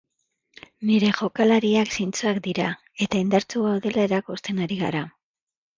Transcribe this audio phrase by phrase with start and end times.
[0.89, 2.73] Nire jokalariak zintzoak dira,
[3.07, 5.07] eta indartsu gaudela erakusten ari gara.